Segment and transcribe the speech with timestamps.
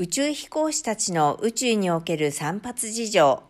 [0.00, 3.42] 宇宙飛行士たちの宇宙における散髪事情。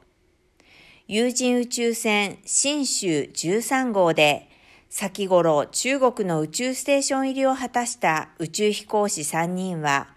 [1.07, 4.49] 有人宇宙船新州13号で、
[4.89, 10.09] 先頃中国の宇宙ステーション入りを果たした宇宙飛行士3人は、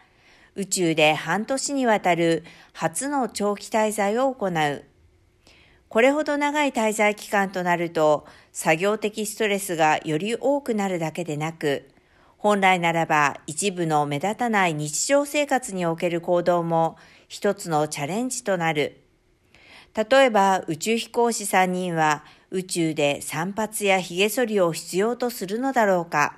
[0.55, 4.85] 宇宙で半年にわたる初の長期滞在を行う。
[5.89, 11.89] これほど長い滞在期間となると、作業的ストレスがより多くなるだけでなく、
[12.41, 16.97] 本来ならば一部の目立たない日常生活における行動も
[17.27, 19.03] 一つのチャレンジとなる。
[19.95, 26.37] 例えば宇宙飛行士3人は宇宙で散髪や髭剃りを必要とするのだろうか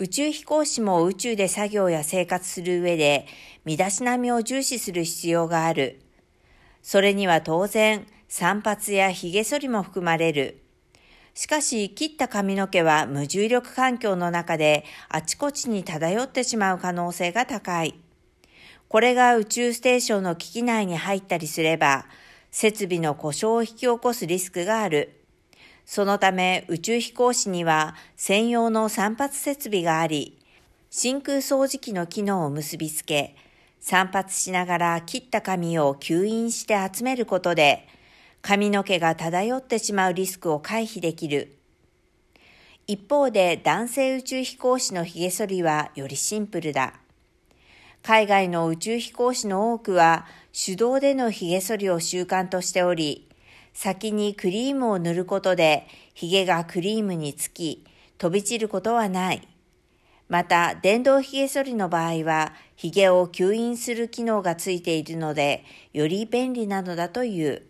[0.00, 3.26] 宇宙飛行士も宇宙で作業や生活する上で
[3.64, 6.00] 身だしなみを重視する必要がある。
[6.82, 10.65] それには当然散髪や髭剃りも含まれる。
[11.36, 17.94] しかし、切った髪の毛は無重力環境の中であちこちに漂ってしまう可能性が高い。
[18.88, 22.06] これが宇宙ステーションの機器内に入ったりすれば、
[22.50, 25.20] 設備の故障を引き起こすリスクがある。
[25.84, 30.38] そのため宇宙飛行士には専用の散髪設備があり、
[30.88, 33.36] 真空掃除機の機能を結びつけ、
[33.78, 37.86] 散髪しながら切った髪を吸引して集めることで、
[38.42, 41.56] 髪の毛が漂ってしまうリスクを回避できる。
[42.86, 46.94] 一方で男性宇宙飛行士の髭剃りはよりシンプルだ。
[48.02, 53.28] 海外の宇宙飛行士の多くは手動での髭剃りを習慣としており、
[53.72, 57.84] 先にクリームを塗ることで髭がクリームにつき、
[58.18, 59.46] 飛び散ることはない。
[60.28, 67.62] また、電動髭剃りの場合は、髭を吸引する機能がついているので、より便利なのだという。